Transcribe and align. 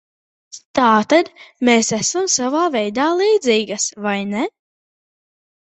Tātad, 0.79 1.29
mēs 1.69 1.91
esam 1.99 2.31
savā 2.39 2.65
veidā 2.77 3.07
līdzīgas, 3.23 3.89
vai 4.09 4.19
ne? 4.35 4.47